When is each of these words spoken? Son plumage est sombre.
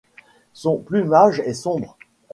Son 0.53 0.79
plumage 0.79 1.41
est 1.41 1.53
sombre. 1.53 1.95